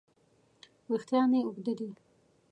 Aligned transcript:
وېښتیان 0.89 1.29
یې 1.37 1.41
اوږده 1.45 1.73
دي. 1.79 1.89